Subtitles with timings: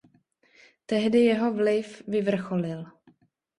[0.87, 2.85] Tehdy jeho vliv vyvrcholil.